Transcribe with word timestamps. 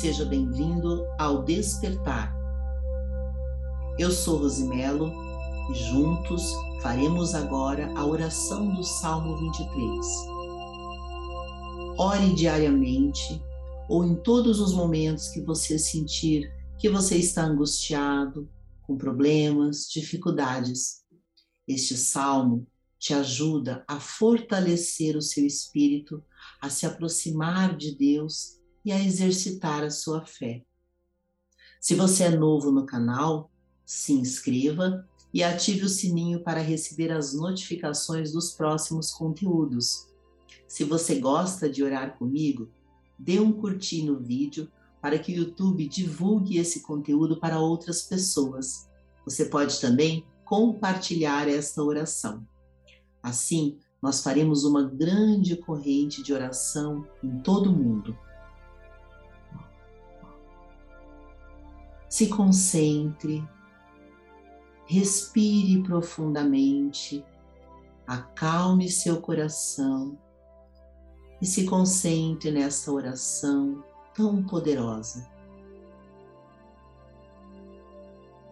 seja 0.00 0.24
bem-vindo 0.24 1.04
ao 1.18 1.42
Despertar. 1.42 2.32
Eu 3.98 4.12
sou 4.12 4.38
Rosimelo 4.38 5.12
e 5.72 5.74
juntos 5.74 6.52
faremos 6.80 7.34
agora 7.34 7.92
a 7.96 8.06
oração 8.06 8.72
do 8.76 8.84
Salmo 8.84 9.36
23. 9.36 10.06
Ore 11.98 12.32
diariamente 12.32 13.42
ou 13.88 14.04
em 14.04 14.14
todos 14.22 14.60
os 14.60 14.72
momentos 14.72 15.30
que 15.30 15.40
você 15.40 15.76
sentir 15.76 16.48
que 16.78 16.88
você 16.88 17.16
está 17.16 17.42
angustiado, 17.42 18.48
com 18.82 18.96
problemas, 18.96 19.88
dificuldades. 19.90 21.02
Este 21.66 21.96
salmo 21.96 22.68
te 23.00 23.12
ajuda 23.14 23.84
a 23.88 23.98
fortalecer 23.98 25.16
o 25.16 25.22
seu 25.22 25.44
espírito, 25.44 26.22
a 26.62 26.70
se 26.70 26.86
aproximar 26.86 27.76
de 27.76 27.96
Deus 27.96 28.57
e 28.88 28.92
a 28.92 29.04
exercitar 29.04 29.84
a 29.84 29.90
sua 29.90 30.24
fé. 30.24 30.64
Se 31.78 31.94
você 31.94 32.24
é 32.24 32.30
novo 32.30 32.70
no 32.70 32.86
canal, 32.86 33.50
se 33.84 34.14
inscreva 34.14 35.06
e 35.32 35.44
ative 35.44 35.84
o 35.84 35.88
sininho 35.90 36.42
para 36.42 36.62
receber 36.62 37.12
as 37.12 37.34
notificações 37.34 38.32
dos 38.32 38.52
próximos 38.52 39.10
conteúdos. 39.10 40.08
Se 40.66 40.84
você 40.84 41.20
gosta 41.20 41.68
de 41.68 41.84
orar 41.84 42.16
comigo, 42.16 42.70
dê 43.18 43.38
um 43.38 43.52
curtir 43.52 44.04
no 44.04 44.18
vídeo 44.18 44.72
para 45.02 45.18
que 45.18 45.32
o 45.32 45.36
YouTube 45.36 45.86
divulgue 45.86 46.56
esse 46.56 46.80
conteúdo 46.80 47.38
para 47.38 47.60
outras 47.60 48.00
pessoas. 48.00 48.88
Você 49.26 49.44
pode 49.44 49.78
também 49.82 50.24
compartilhar 50.46 51.46
esta 51.46 51.82
oração. 51.82 52.42
Assim, 53.22 53.76
nós 54.00 54.22
faremos 54.22 54.64
uma 54.64 54.82
grande 54.82 55.56
corrente 55.56 56.22
de 56.22 56.32
oração 56.32 57.06
em 57.22 57.38
todo 57.40 57.68
o 57.68 57.76
mundo. 57.76 58.16
Se 62.08 62.28
concentre, 62.28 63.46
respire 64.86 65.82
profundamente, 65.82 67.24
acalme 68.06 68.90
seu 68.90 69.20
coração 69.20 70.18
e 71.40 71.46
se 71.46 71.64
concentre 71.66 72.50
nessa 72.50 72.90
oração 72.90 73.84
tão 74.14 74.42
poderosa. 74.42 75.28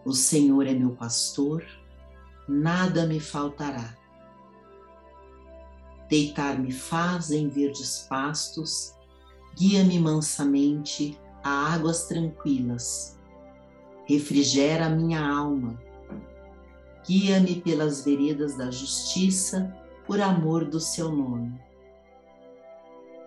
O 0.05 0.13
Senhor 0.13 0.67
é 0.67 0.73
meu 0.73 0.91
pastor, 0.91 1.65
nada 2.47 3.05
me 3.07 3.19
faltará. 3.19 3.97
Deitar-me 6.07 6.71
faz 6.71 7.31
em 7.31 7.49
verdes 7.49 8.05
pastos, 8.07 8.95
guia-me 9.55 9.99
mansamente 9.99 11.19
a 11.43 11.73
águas 11.73 12.05
tranquilas. 12.05 13.16
Refrigera 14.07 14.89
minha 14.89 15.25
alma. 15.25 15.79
Guia-me 17.05 17.61
pelas 17.61 18.03
veredas 18.03 18.57
da 18.57 18.71
justiça, 18.71 19.75
por 20.05 20.21
amor 20.21 20.65
do 20.65 20.79
seu 20.79 21.11
nome 21.11 21.67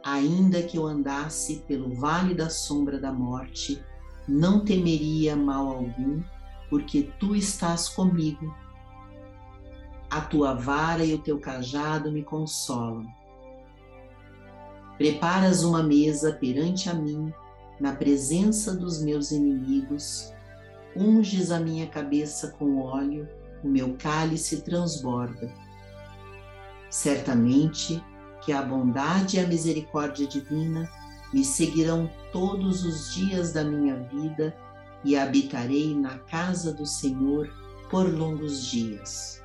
Ainda 0.03 0.63
que 0.63 0.79
eu 0.79 0.87
andasse 0.87 1.63
pelo 1.69 1.95
vale 1.95 2.35
da 2.35 2.49
sombra 2.49 2.99
da 2.99 3.13
morte, 3.13 3.85
não 4.27 4.65
temeria 4.65 5.37
mal 5.37 5.69
algum, 5.69 6.23
porque 6.71 7.13
tu 7.19 7.37
estás 7.37 7.89
comigo. 7.89 8.55
A 10.09 10.23
tua 10.23 10.55
vara 10.55 11.05
e 11.05 11.15
o 11.15 11.19
teu 11.19 11.39
cajado 11.39 12.11
me 12.11 12.23
consolam. 12.23 13.07
Preparas 14.97 15.63
uma 15.63 15.83
mesa 15.83 16.33
perante 16.33 16.89
a 16.89 16.95
mim, 16.95 17.33
na 17.79 17.95
presença 17.95 18.75
dos 18.75 19.03
meus 19.03 19.31
inimigos, 19.31 20.33
unges 20.97 21.51
a 21.51 21.61
minha 21.61 21.87
cabeça 21.87 22.51
com 22.59 22.79
óleo, 22.79 23.29
o 23.63 23.69
meu 23.69 23.97
cálice 23.97 24.63
transborda. 24.63 25.53
Certamente 26.89 28.03
que 28.43 28.53
a 28.53 28.63
bondade 28.63 29.37
e 29.37 29.41
a 29.41 29.47
misericórdia 29.47 30.27
divina 30.27 30.91
me 31.33 31.45
seguirão 31.45 32.11
todos 32.33 32.85
os 32.85 33.15
dias 33.15 33.53
da 33.53 33.63
minha 33.63 33.97
vida 33.97 34.57
e 35.05 35.17
habitarei 35.17 35.95
na 35.95 36.19
casa 36.19 36.73
do 36.73 36.85
Senhor 36.85 37.49
por 37.91 38.13
longos 38.13 38.67
dias. 38.67 39.43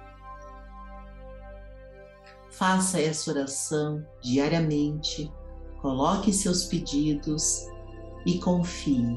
Faça 2.52 3.02
essa 3.02 3.32
oração 3.32 4.06
diariamente, 4.22 5.32
coloque 5.82 6.32
seus 6.32 6.66
pedidos 6.66 7.66
e 8.26 8.40
confie. 8.40 9.16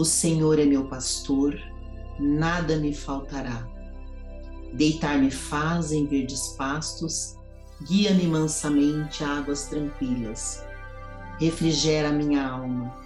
O 0.00 0.04
Senhor 0.06 0.58
é 0.58 0.64
meu 0.64 0.86
pastor, 0.86 1.60
nada 2.18 2.78
me 2.78 2.94
faltará 2.94 3.68
Deitar-me 4.72 5.30
faz 5.30 5.92
em 5.92 6.06
verdes 6.06 6.54
pastos, 6.56 7.36
guia-me 7.82 8.26
mansamente 8.26 9.22
a 9.22 9.36
águas 9.36 9.66
tranquilas. 9.66 10.64
Refrigera 11.38 12.10
minha 12.10 12.48
alma, 12.48 12.96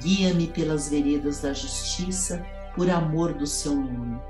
guia-me 0.00 0.46
pelas 0.46 0.88
veredas 0.88 1.40
da 1.40 1.52
justiça, 1.52 2.46
por 2.76 2.88
amor 2.88 3.34
do 3.34 3.44
seu 3.44 3.74
nome. 3.74 4.20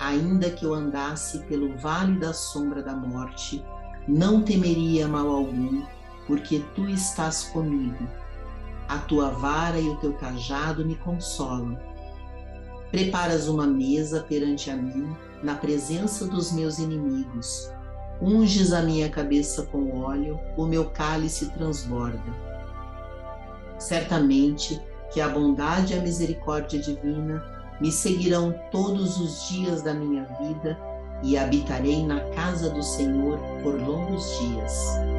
Ainda 0.00 0.50
que 0.50 0.64
eu 0.64 0.74
andasse 0.74 1.38
pelo 1.44 1.78
vale 1.78 2.18
da 2.18 2.32
sombra 2.32 2.82
da 2.82 2.96
morte, 2.96 3.64
não 4.08 4.42
temeria 4.42 5.06
mal 5.06 5.28
algum, 5.28 5.84
porque 6.26 6.64
tu 6.74 6.88
estás 6.88 7.44
comigo. 7.44 8.08
A 8.88 8.98
tua 8.98 9.30
vara 9.30 9.78
e 9.78 9.88
o 9.88 9.96
teu 9.96 10.14
cajado 10.14 10.84
me 10.84 10.96
consolam 10.96 11.78
Preparas 12.90 13.48
uma 13.48 13.66
mesa 13.66 14.22
perante 14.22 14.70
a 14.70 14.76
mim, 14.76 15.14
na 15.42 15.54
presença 15.54 16.26
dos 16.26 16.50
meus 16.52 16.78
inimigos. 16.78 17.70
Unges 18.20 18.72
a 18.72 18.80
minha 18.80 19.10
cabeça 19.10 19.64
com 19.64 20.00
óleo, 20.00 20.40
o 20.56 20.64
meu 20.64 20.88
cálice 20.90 21.50
transborda. 21.52 22.18
Certamente 23.78 24.80
que 25.12 25.20
a 25.20 25.28
bondade 25.28 25.92
e 25.92 25.98
a 25.98 26.02
misericórdia 26.02 26.80
divina 26.80 27.44
me 27.78 27.92
seguirão 27.92 28.54
todos 28.70 29.20
os 29.20 29.48
dias 29.48 29.82
da 29.82 29.92
minha 29.92 30.24
vida 30.40 30.78
e 31.22 31.36
habitarei 31.36 32.04
na 32.06 32.20
casa 32.30 32.70
do 32.70 32.82
Senhor 32.82 33.38
por 33.62 33.80
longos 33.80 34.38
dias. 34.38 35.17